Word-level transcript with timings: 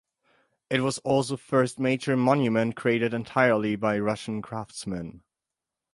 It 0.71 0.81
was 0.81 0.97
also 1.03 1.37
first 1.37 1.77
major 1.79 2.17
monument 2.17 2.75
created 2.75 3.13
entirely 3.13 3.75
by 3.75 3.99
Russian 3.99 4.41
craftsmen. 4.41 5.21